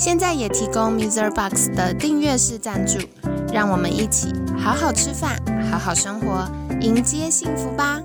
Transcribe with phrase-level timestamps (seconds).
[0.00, 1.30] 现在也提供 Mr.
[1.30, 2.98] Box 的订阅式赞助，
[3.52, 5.36] 让我们一起好好吃饭，
[5.70, 6.50] 好好生活，
[6.80, 8.00] 迎接幸福吧！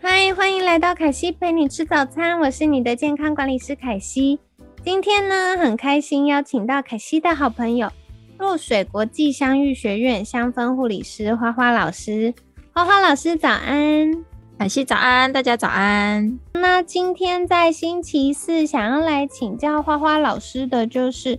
[0.00, 4.40] 嗨，欢迎来到凯西陪你吃早餐，我是你的健康管理师凯西。
[4.82, 7.92] 今天呢，很开心邀请到凯西的好朋友，
[8.38, 12.32] 若水国际香芋学院香氛护理师花花老师。
[12.72, 14.24] 花花老师早安，
[14.58, 16.38] 凯西早安，大家早安。
[16.54, 21.38] 那今天在星期四，想要来请教花花老师的就是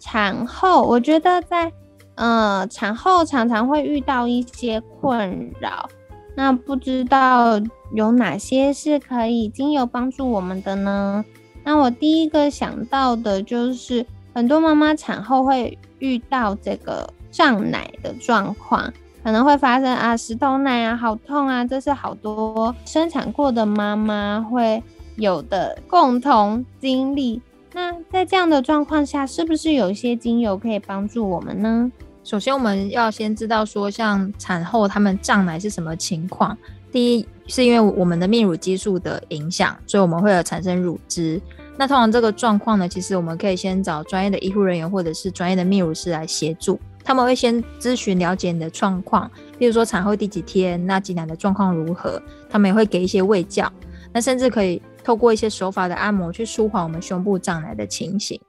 [0.00, 0.82] 产后。
[0.82, 1.72] 我觉得在
[2.16, 5.88] 呃产后常常会遇到一些困扰，
[6.34, 7.60] 那不知道
[7.94, 11.24] 有哪些是可以精油帮助我们的呢？
[11.62, 24.82] 那我第一个想到的就是，很多妈妈产后会遇到这个胀奶的状况，可能会发生啊石头奶啊好痛啊，这是好多生产过的妈妈会
[25.16, 27.42] 有的共同经历。
[27.72, 31.90] 那在这样的状况下，是不是有一些精油可以帮助我们呢？
[32.24, 36.56] 首先，我们要先知道说，像产后他们胀奶是什么情况。
[36.90, 41.40] 第一，是因为我们的泌乳激素的影响，所以我们会有产生乳汁。
[41.76, 46.78] 那通常这个状况呢，其实我们可以先找专业的医护人员或者是专业的泌乳师来协助。
[47.10, 52.22] 他们会先咨询了解你的状况，比如说产后第几天，那挤奶的状况如何。
[52.48, 53.68] 他们也会给一些喂教，
[54.12, 58.40] 那甚至可以透过一些手法的按摩去舒缓我们胸部胀奶的情形。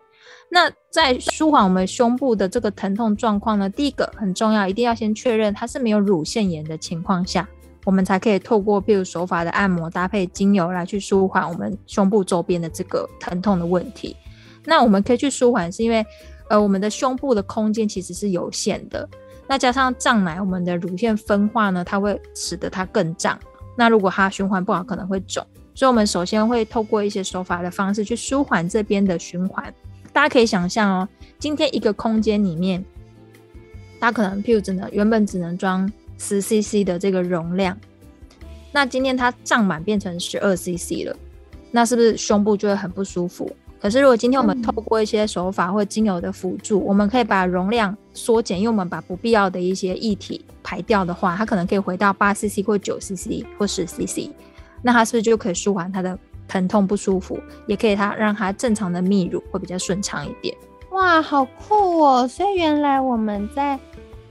[0.47, 7.49] 那在舒缓我们胸部的这个疼痛状况呢，第一个很重要，一定要先确认它是没有乳腺炎的情况下。
[7.83, 14.15] 我们才可以透过譬如手法的按摩搭配精油来去舒缓我们胸部周边的这个疼痛的问题。
[14.65, 16.05] 那我们可以去舒缓，是因为
[16.51, 19.07] 呃我们的胸部的空间其实是有限的。
[19.47, 23.39] 那加上胀奶，我们的乳腺分化呢，它会使得它更胀。
[23.75, 25.45] 那如果它循环不好，可能会肿。
[25.73, 29.73] 所以我们首先会透过一些手法的方式去舒缓这边的循环。
[30.13, 31.09] 大家可以想象哦，
[31.39, 32.83] 今天一个空间里面，
[33.99, 35.91] 它可能譬如只能原本只能装。
[36.23, 37.75] 十 CC 的这个容量，
[38.71, 41.17] 那今天它胀满变成十二 CC 了，
[41.71, 43.51] 那是不是胸部就会很不舒服？
[43.81, 54.29] 可是如果今天我们透过一些手法或精油的辅助，我们可以把容量缩减，因为我们把不必要的一些液体排掉的话，它可能可以回到八 CC 或九 CC 或十 CC，
[54.83, 57.39] 那它是不是就可以舒缓它的疼痛不舒服？
[57.65, 60.55] 也可以它让它正常的泌乳会比较顺畅一点。
[60.91, 62.27] 哇，好酷哦！
[62.27, 63.79] 所以原来我们在。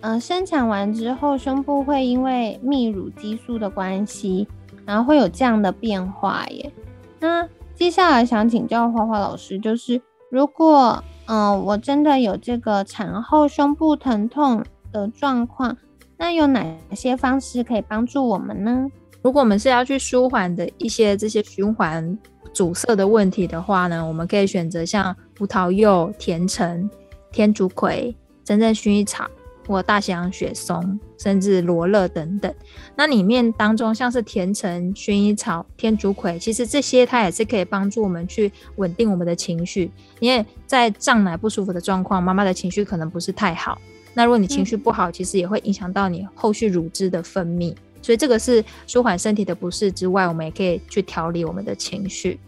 [0.02, 4.48] 嗯，生产完之后，胸部会因为泌乳激素的关系，
[4.86, 6.72] 然后会有这样的变化耶。
[7.18, 7.46] 那
[7.80, 9.98] 接下来想请教花花老师，就是
[10.30, 15.74] 如果嗯我真的有这个产后胸部疼痛的状况，
[16.18, 18.86] 那有哪些方式可以帮助我们呢？
[19.22, 22.18] 如果我们是要去舒缓的一些这些循环
[22.52, 26.88] 阻塞的问题的话呢，我们可以选择像葡萄柚、甜橙、
[27.32, 28.14] 天竺葵、
[28.44, 29.24] 真正薰衣草。
[29.70, 32.52] 或大西洋雪松，甚至罗勒等等，
[32.96, 39.90] 那里面当中像是甜橙、薰衣草、天竺葵，其实这些它也是可以帮助我们去稳定我们的情绪。
[40.18, 43.80] 因为在胀奶不舒服的状况，妈妈的情绪可能不是太好。
[44.12, 47.74] 那如果你情绪不好，其实也会影响到你后续乳汁的分泌。
[48.02, 52.40] 所以这个是舒缓身体的不适之外，我们也可以去调理我们的情绪。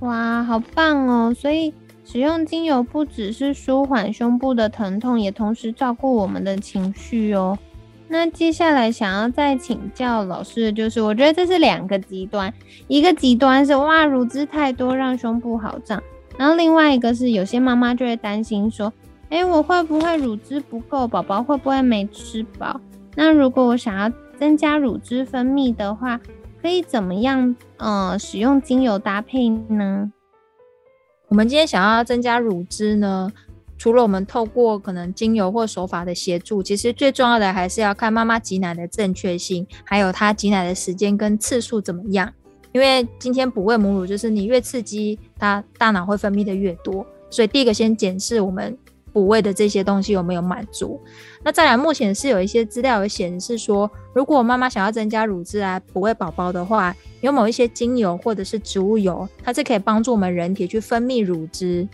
[0.00, 1.34] 哇，好棒哦！
[1.34, 1.74] 所以。
[2.04, 7.58] 使用精油不只是舒缓胸部的疼痛，也同时照顾我们的情绪哦。
[8.06, 12.52] 那接下来想要再请教老师的就是，我觉得这是两个极端，
[12.86, 16.00] 一个极端是哇乳汁太多让胸部好胀，
[16.36, 18.92] 然后另外一个是有些妈妈就会担心说，
[19.30, 22.78] 哎，我会不会乳汁不够，宝宝会不会没吃饱？
[23.16, 26.20] 那如果我想要增加乳汁分泌的话，
[26.60, 30.12] 可以怎么样呃使用精油搭配呢？
[31.34, 33.28] 我们今天想要增加乳汁呢，
[33.76, 42.32] 除了我们透过可能精油或手法的协助，其实最重要的还是要看妈妈挤奶的正确性，还有她挤奶的时间跟次数怎么样。
[42.70, 48.78] 因为今天补喂母乳就是你越刺激，它大脑会分泌的越多，所以第一个先检视我们
[49.12, 51.00] 补喂的这些东西有没有满足？
[51.42, 56.94] 那再来，目前是有一些资料有显示说，如果妈妈想要增加乳汁来，补喂宝宝的话，
[57.24, 61.88] 有某一些精油或者是植物油，它是可以帮助我们人体去分泌乳汁。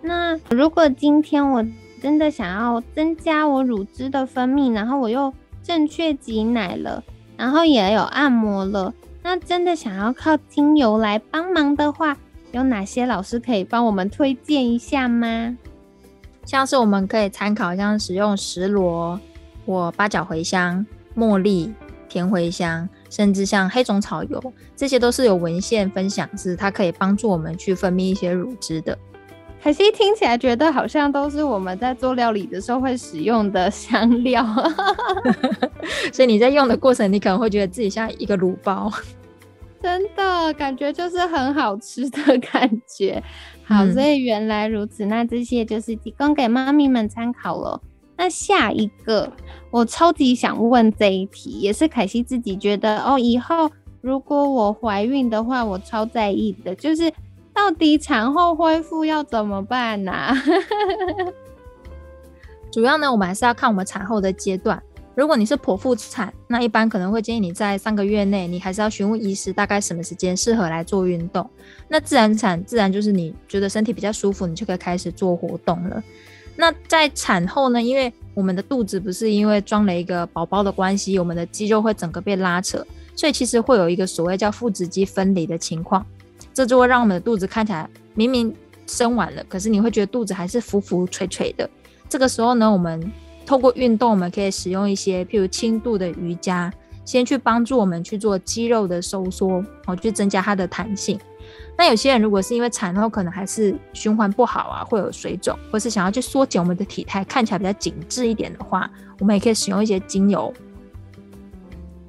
[0.00, 1.62] 那如果今天我
[2.00, 5.30] 真的想要增加我乳汁的分泌，然后我又
[5.62, 7.04] 正确挤奶了，
[7.36, 12.16] 然后也有按摩了，那真的想要靠精油来帮忙的话，
[12.52, 15.58] 有哪些老师可以帮我们推荐一下吗？
[16.46, 19.20] 像是我们可以参考，像使用石螺
[19.66, 21.70] 或八角茴香、茉莉、
[22.08, 24.42] 甜茴香，甚至像黑种草油，
[24.74, 28.96] 这些都是有文献分享，是它可以帮助我们去分泌一些乳汁的。
[29.62, 34.42] 可惜听起来觉得好像都是我们在做料理的时候会使用的 香料，
[36.14, 38.90] 所以你在用的过程，你可能会觉得自己像一个卤包，
[39.82, 43.22] 真的感觉就是很好吃的感觉。
[43.64, 47.82] 好，所以原来如此，那这些就是提供给妈咪们参考了。
[48.20, 49.32] 那下一个，
[49.70, 53.70] 我超级想问这一题，也是凯西自己觉得哦，以后
[54.02, 57.10] 如果我怀孕的话，我超在意的，就是
[57.54, 60.34] 到底产后恢复要怎么办呢？
[62.70, 64.82] 主要呢，我们还是要看我们产后的阶段。
[65.14, 71.48] 如果你是剖腹产，那一般可能会建议你在三个月内，你还是要询问医师大概什么时间适合来做运动。
[71.88, 76.04] 那自然产自然就是你觉得身体比较舒服，你就可以开始做活动了。
[76.60, 82.86] 那在产后呢，因为我们的肚子不是因为装了一个宝宝的关系，我们的肌肉会整个被拉扯，
[83.16, 86.04] 所以其实会有一个所谓叫腹直肌分离的情况，
[86.52, 88.54] 这就会让我们的肚子看起来明明
[88.86, 91.68] 生完了，可是你会觉得肚子还是浮浮垂垂的。
[92.10, 93.10] 这个时候呢，我们
[93.46, 96.70] 透过运动，我们可以使用一些譬如轻度的瑜伽，
[97.06, 101.18] 先去帮助我们去做肌肉的收缩，哦，去增加它的弹性。
[101.80, 110.52] 那有些人如果是因为产后可能还是循环不好啊，会有水肿，或是想要去缩减我们的体态，看起来比较紧致一点的话，我们也可以使用一些精油。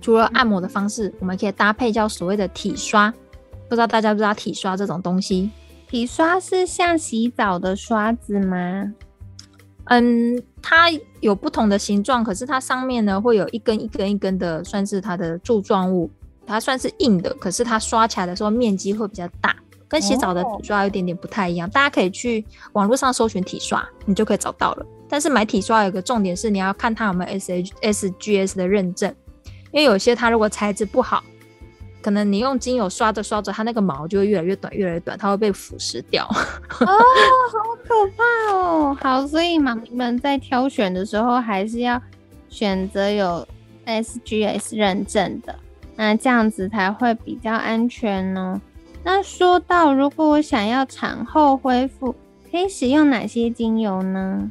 [0.02, 3.10] 除了按摩的方式，我们可以搭配叫所谓的体刷。
[3.70, 5.50] 不知道大家不知道体刷这种东西？
[5.88, 8.94] 体刷是像洗澡的刷子吗？
[9.86, 10.92] 嗯，它
[11.22, 16.12] 有不同的形状，可是它上面呢会有一根一根一根的，算是它的柱状物，
[16.52, 19.56] 它算是硬的，可是它刷起来的时候面积会比较大，
[19.88, 21.70] 跟洗澡的体刷有点点不太一样。
[21.70, 24.86] 大家可以去网络上搜寻体刷，你就可以找到了。
[25.10, 29.14] 但是买体刷有一个重点是，你要看它有没有 S H S G S 的认证，
[29.72, 31.24] 因为有些它如果材质不好。
[32.04, 36.26] 可能你用精油刷着刷着，它那个毛就会越来越短，越来越短，它会被腐蚀掉。
[36.82, 38.98] 哦，好可怕哦！
[39.00, 42.02] 好，所以妈咪们在挑选的时候，还是要
[42.50, 43.48] 选择有
[43.86, 45.56] SGS 认证的，
[46.02, 48.60] 那这样子才会比较安全呢。
[49.04, 52.16] 那说到，如果我想要产后恢复，
[52.50, 54.50] 可以使用哪些精油呢？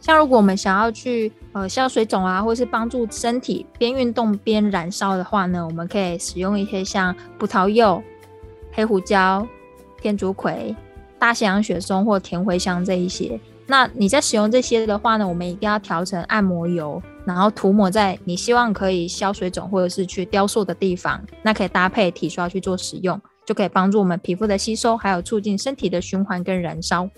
[0.00, 8.02] 像如果我们想要去呃消水肿啊，或是帮助身体边运动边燃烧的话呢，我们可以使用一些像葡萄柚、
[8.72, 9.46] 黑胡椒、
[10.00, 10.74] 天竺葵、
[11.18, 13.38] 大西洋雪松或甜茴香这一些。
[13.66, 17.02] 那你在使用这些的话呢，我们一定要调成按摩油，
[17.34, 21.22] 然后涂抹在你希望可以消水肿或者是去雕塑的地方。
[21.42, 27.08] 那可以搭配体刷去做使用，就可以帮助我们皮肤的吸收，还有促进身体的循环跟燃烧。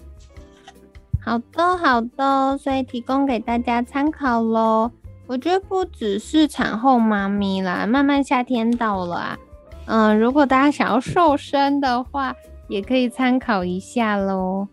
[1.25, 4.91] 好的，好的，所以提供给大家参考喽。
[5.27, 9.39] 我觉得不只是产后妈咪啦，慢慢夏天到了啊，
[9.87, 12.35] 嗯，如果大家想要瘦身的话，
[12.69, 14.67] 也可以参考一下喽。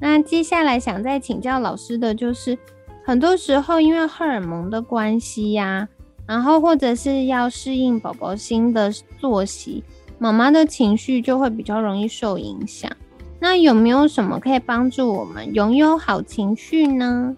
[0.00, 2.56] 那接下来想再请教老师的就是，
[3.08, 5.88] 很多时候因为荷尔蒙的关系呀，
[6.26, 9.82] 然后或者是要适应宝宝新的作息，
[10.18, 12.92] 妈妈的情绪就会比较容易受影响。
[13.40, 17.34] 那有没有什么可以帮助我们拥有好情绪呢？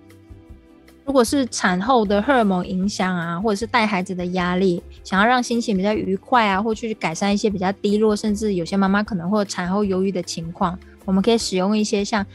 [1.05, 12.27] 如果是产后的荷尔蒙影响啊，或者是带孩子的压力，想要让心情比较愉快啊，或去改善一些比较低落，甚至有些妈妈可能会产后忧郁的情况，我们可以使用一些像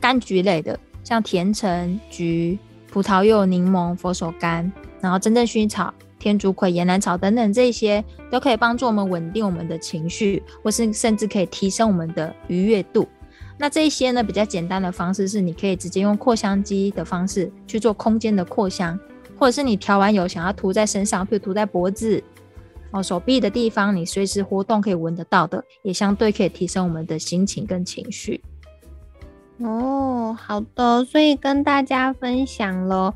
[0.00, 2.58] 柑橘类的，像甜橙、橘、
[2.90, 4.70] 葡萄柚、柠檬、佛手柑，
[5.00, 5.92] 然后真正薰衣草。
[6.18, 13.08] 天竺葵、岩兰草等等，这些都可以帮助我们稳定我们的情绪，或是甚至可以提升我们的愉悦度。
[13.56, 19.00] 那这一些呢，比较简单的方式是，你可以直接用扩香机的方式去做空间的扩香，
[19.38, 22.22] 或者是你调完油想要涂在身上，比如涂在脖子、
[22.90, 28.42] 哦手臂的地方，你随时活动可以闻得到的，也相对可以提升我们的心情跟情绪。
[29.62, 33.12] 哦，好的，所以跟大家分享喽。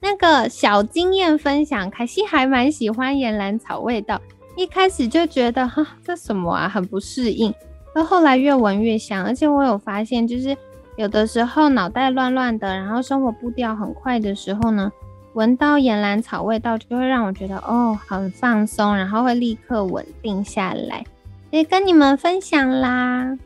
[0.00, 4.20] 那个小经验分享，凯西还蛮喜欢岩兰草味道。
[4.56, 7.54] 一开始就觉得哈，这什么啊，很不适应。
[7.94, 10.56] 那后来越闻越香，而且我有发现，就是
[10.96, 14.90] 有的时候脑袋乱乱的，然后生活步调很快的时候呢，
[15.34, 21.04] 闻到岩兰草味道就会让我觉得哦，很放松，然后会立刻稳定下来。
[21.50, 23.38] 也跟你们分享啦。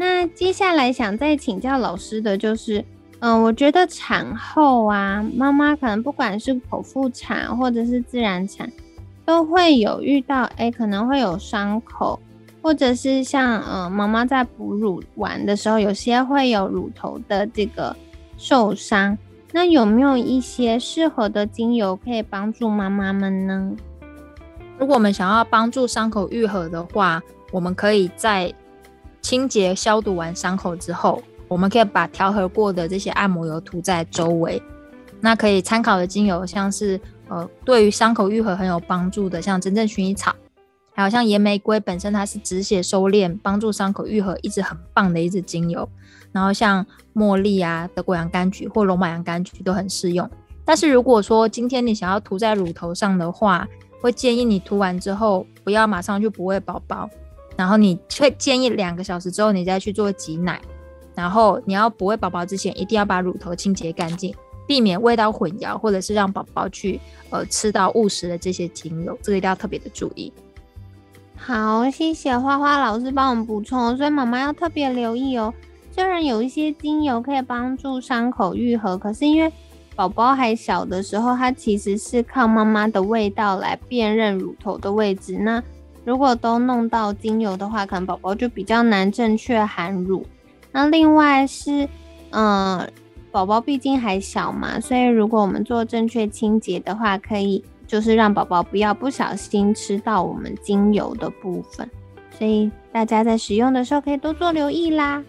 [0.00, 2.84] 那接下来想再请教老师的就是，
[3.18, 8.70] 嗯，我觉得产后啊，妈妈可能不管是剖腹产或者是自然产，
[9.24, 12.18] 都会有遇到，哎，可能会有伤口。
[12.60, 17.96] 或者是像呃，妈妈在哺乳完的时候，有些会有乳头的这个
[18.36, 19.16] 受伤，
[19.52, 23.72] 那有没有一些适合的精油可以帮助妈妈们呢？
[24.76, 28.52] 如果我们想要帮助伤口愈合的话，我们可以在
[29.20, 34.62] 清洁消毒完伤口之后，我们可以把调和过的这些按摩油涂在周围。
[35.20, 40.34] 那可以参考的精油，像是呃，对于伤口愈合很有帮助的，像真正薰衣草。
[40.94, 45.88] 还有像岩玫瑰本身，它是止血收敛、帮助伤口愈合，一直很棒的一支精油。
[46.32, 46.84] 然后像
[47.14, 50.28] 茉莉啊、德国洋甘菊或罗马洋甘菊都很适用。
[50.64, 53.66] 但是如果说今天你想要涂在乳头上的话，
[54.00, 57.08] 会建议你涂完之后不要马上就不喂宝宝，
[57.58, 60.60] 然后你会建议两个小时之后你再去做挤奶。
[61.16, 64.32] 然后你要不喂宝宝之前，一定要把乳头清洁干净，
[64.68, 67.00] 避免味道混淆，或者是让宝宝去
[67.30, 70.32] 呃吃到误食的这些精油，这个一定要特别的注意。
[71.36, 75.52] 好，谢谢花花老师帮我们补充，所以妈妈要特别留意哦。
[75.90, 79.52] 虽然有一些精油可以帮助伤口愈合，可是因为
[79.96, 85.36] 宝宝还小的时候，它其实是靠妈妈的味道来辨认乳头的位置。
[85.36, 85.60] 那
[86.08, 90.24] 如果都弄到精油的话，可能宝宝就比较难正确含乳。
[90.72, 91.86] 那另外是，
[92.30, 92.90] 嗯，
[93.30, 97.62] 宝宝毕竟还小嘛，所以如果我们做正确清洁的话，可以。
[97.86, 101.88] 就是让宝宝不要不小心吃到我们精油的部分，
[102.30, 105.24] 所以大家在使用的时候可以多做留意啦。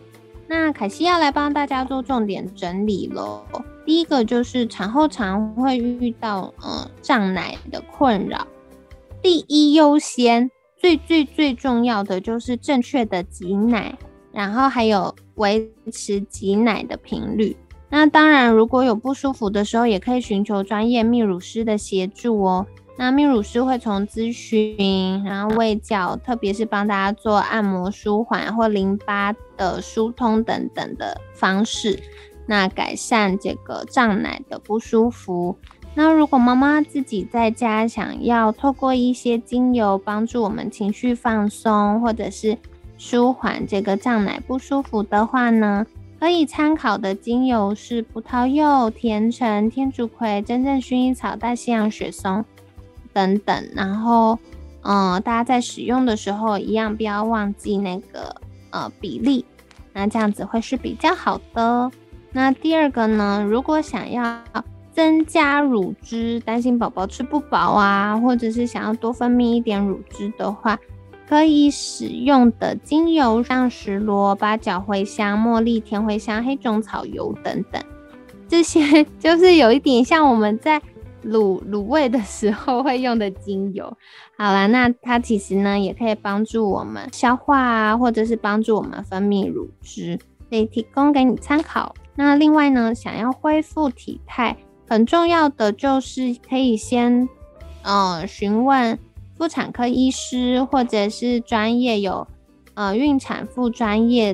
[0.45, 3.45] 那凯西要来帮大家做重点整理喽。
[3.85, 8.45] 第一个就是产后常会遇到呃胀奶的困扰，
[9.21, 13.97] 第一优先最最最重要的就是正确的挤奶，
[14.31, 17.55] 然后还有维持挤奶的频率。
[17.89, 22.65] 那当然，如果有不舒服的时候，也可以寻求专业泌乳师的协助哦。
[22.97, 31.99] 那泌乳师会从咨询，然后喂教，特别是帮大家做按摩舒缓或淋巴的疏通等等的方式，
[32.45, 35.57] 那改善这个胀奶的不舒服。
[35.95, 42.57] 那如果妈妈自己在家想要透过一些精油帮助我们情绪放松，或者是
[42.97, 45.85] 舒缓这个胀奶不舒服的话呢？
[46.19, 52.43] 可以参考的精油是葡萄柚、甜橙、天竺葵、真正薰衣草、大西洋雪松
[53.13, 53.69] 等等。
[53.73, 54.37] 然后，
[54.81, 58.35] 嗯，大家在使用的时候一样不要忘记那个
[58.71, 59.45] 呃比例，
[59.93, 61.89] 那这样子会是比较好的。
[62.33, 64.41] 那第二个呢，如果想要
[64.99, 70.77] 增加乳汁，担心宝宝吃不饱啊，或者是想要多分泌一点乳汁的话。
[71.25, 77.81] 可以使用的精油像石螺、八角、茴香、茉莉、甜茴香、黑种草油等等，
[78.49, 80.81] 这些就是有一点像我们在
[81.23, 83.95] 卤卤味的时候会用的精油。
[84.37, 91.95] 好了，那它其实呢也可以帮助我们消化啊，或者是帮助我们分泌乳汁，可以提供给你参考。
[92.15, 94.57] 那另外呢，想要恢复体态，
[94.89, 97.29] 很重要的就是可以先
[97.83, 98.99] 呃询问。
[99.37, 102.27] 妇产科医师或者是专业有
[102.73, 104.33] 呃孕产妇专业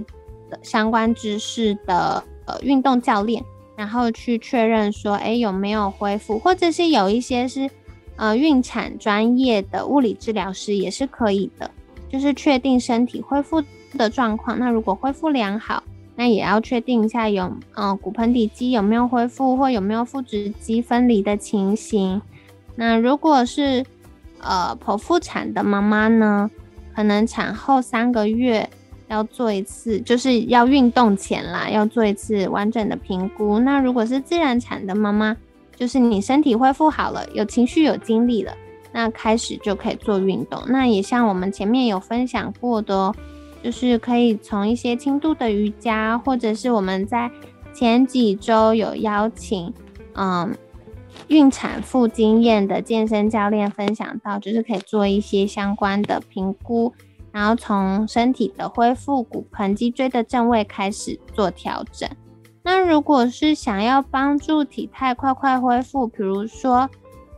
[0.49, 3.45] 的相关知识的呃运动教练，
[3.75, 7.69] 然后去确认说，哎有没有恢复，或者是有一些是
[8.15, 11.69] 呃孕产专业的物理治疗师也是可以的，
[12.09, 13.63] 就是确定身体恢复
[13.95, 14.57] 的状况。
[14.57, 15.83] 那如果恢复良好，
[16.15, 22.21] 那也要确定一下有呃骨盆底肌有没有恢复，或有没有腹直肌分离的情形。
[22.75, 23.85] 那如果是
[24.41, 26.51] 呃，剖腹产的妈妈呢，
[26.93, 28.69] 可能产后三个月
[29.07, 33.59] 要做一次，就是要运动前啦，要做一次完整的评估。
[33.59, 35.35] 那如果是自然产的妈妈，
[35.75, 38.53] 就是你身体恢复好了，有情绪有精力了，
[38.91, 40.61] 那开始就可以做运动。
[40.67, 43.15] 那也像我们前面有分享过的哦，
[43.65, 47.31] 就是可以从一些轻度的瑜伽，或者是我们在
[47.73, 49.73] 前几周有邀请，
[50.13, 50.55] 嗯。
[51.29, 56.93] 孕产妇经验的健身教练分享到，就是可以做一些相关的评估，
[57.31, 62.07] 然后从身体的恢复、骨盆、脊椎的正位开始做调整。
[62.61, 66.87] 那如果是想要帮助体态快快恢复，比如说，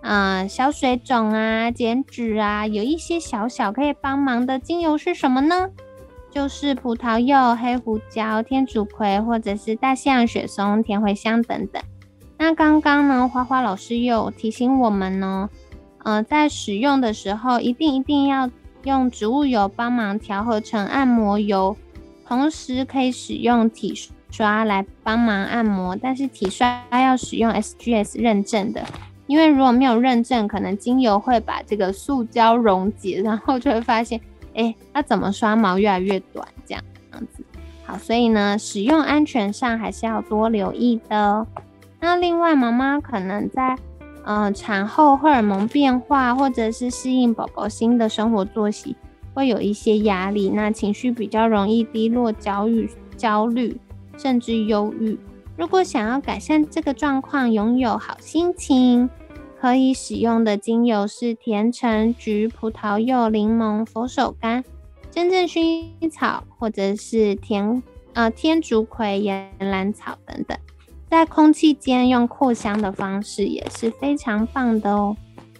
[0.01, 5.69] 嗯，小水肿啊、减脂啊，有一些小小可以帮忙的精油是什么呢？
[6.37, 11.81] 就是葡萄柚、黑胡椒、天竺葵或者是大西洋雪松、甜茴香等等。
[12.37, 15.49] 那刚刚呢，花花老师又提醒我们呢，
[16.03, 18.51] 呃，在使用的时候一定一定要
[18.83, 21.75] 用植物油帮忙调和成按摩油，
[22.27, 23.95] 同时可以使用体
[24.29, 28.85] 刷来帮忙按摩，但是体刷要使用 SGS 认证的，
[29.25, 34.21] 因为如果没有认证，可能精油会把这个塑胶溶解，然后就会发现，
[34.57, 36.83] 哎，它怎么刷毛越来越短这样
[37.13, 37.43] 样子。
[37.85, 41.47] 好，所以呢，使用安全上还是要多留意的。
[42.01, 43.77] 那另外，妈妈可能在
[44.25, 48.95] 嗯产后荷尔蒙变化，或者是适应宝宝新的生活作息，
[49.33, 53.79] 会有一些压力，那情绪比较容易低落、焦虑、焦虑，
[54.17, 55.17] 甚至忧郁。
[55.55, 59.09] 如果想要改善这个状况，拥有好心情，
[59.59, 64.63] 可以使用的精油是甜橙、橘、葡萄柚、柠檬、佛手柑、
[65.09, 67.81] 真正薰衣草，或者是甜
[68.13, 70.57] 呃天竺葵、岩兰草等等。
[71.09, 75.17] 在空气间用扩香的方式也是非常棒的哦。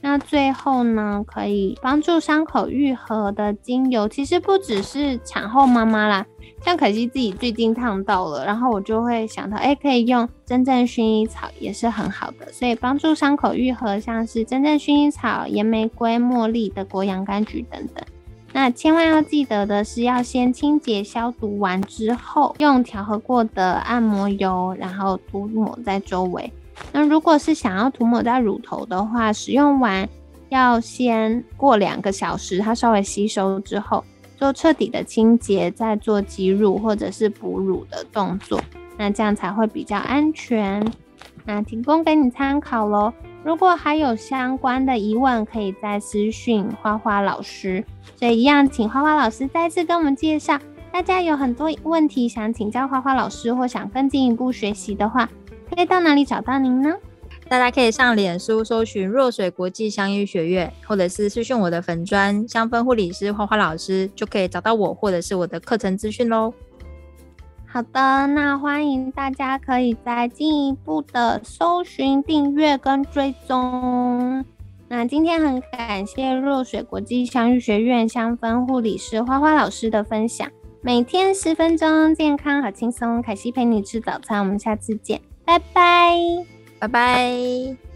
[0.10, 6.26] 那最后呢，可以帮助伤口愈合的精油，其实不只是产后妈妈啦，
[6.64, 12.50] 像可惜自己最近烫到了，然后我就会想到，哎，可以用真正薰衣草也是很好的。
[12.54, 18.02] 所以帮助伤口愈合，像是真正薰衣草、岩玫瑰、茉莉、德国洋甘菊等等。
[18.54, 26.50] 那千万要记得的是，要先清洁消毒完之后，用调和过的按摩油，然后涂抹在周围。
[26.92, 30.08] 那如果是想要涂抹在乳头的话，使用完
[30.50, 34.04] 要先过两个小时，它稍微吸收之后，
[34.38, 38.62] 做彻底的清洁，再做挤乳或者是哺乳的动作，
[38.98, 40.86] 那这样才会比较安全。
[41.46, 43.14] 那提供给你参考喽。
[43.44, 47.84] 如果还有相关的疑问，可以再私讯花花老师。
[48.18, 50.60] 所以一样，请花花老师再次跟我们介绍。
[50.92, 55.30] 大家有很多问题想请教花花老师，或想更进一步学习的话，
[55.70, 56.96] 可以到哪里找到您呢？
[57.50, 66.54] 大家可以上脸书搜寻若水国际香医学院，或者是私讯我的粉砖香氛护理师花花老师，就可以找到我，或者是我的课程资讯喽。
[67.66, 74.44] 好的，那欢迎大家可以再进一步的搜寻、订阅跟追踪。
[74.90, 80.50] 那今天很感谢若水国际香育学院香氛护理师花花老师的分享，
[80.82, 83.22] 每天十分钟，健康好轻松。
[83.22, 86.46] 凯西陪你吃早餐，我们下次见，拜拜，
[86.78, 87.87] 拜拜。